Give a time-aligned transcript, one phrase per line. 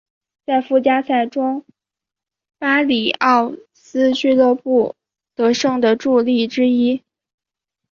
[0.47, 1.63] 在附加赛中
[2.57, 4.95] 巴里奥斯俱乐部
[5.35, 7.03] 得胜的助力之一。